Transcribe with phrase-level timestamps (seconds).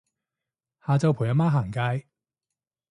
[0.87, 2.07] 下晝陪阿媽行街